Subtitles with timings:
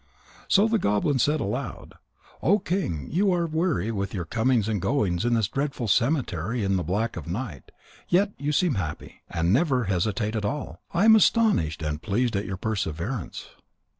[0.47, 1.93] So the goblin said aloud:
[2.41, 6.75] "O King, you are weary with your comings and goings in this dreadful cemetery in
[6.75, 7.69] the black night,
[8.09, 10.81] yet you seem happy, and never hesitate at all.
[10.91, 13.49] I am astonished and pleased at your perseverance.